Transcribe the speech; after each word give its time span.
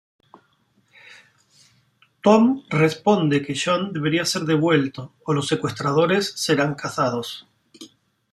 Tom 2.21 2.63
responde 2.71 3.43
que 3.45 3.53
Sean 3.61 3.81
debería 3.95 4.25
ser 4.25 4.43
devuelto 4.51 5.13
o 5.27 5.31
los 5.35 5.47
secuestradores 5.47 6.33
serán 6.37 6.73
cazados. 6.73 7.45